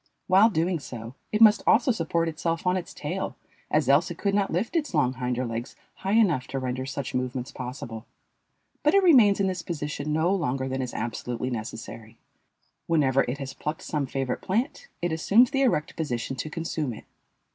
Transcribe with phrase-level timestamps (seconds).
[0.25, 3.35] While doing so it must also support itself on its tail,
[3.69, 7.13] as else it could not lift its long hinder legs high enough to render such
[7.13, 8.07] movements possible.
[8.81, 12.17] But it remains in this position no longer than is absolutely necessary.
[12.87, 17.05] Whenever it has plucked some favorite plant, it assumes the erect position to consume it.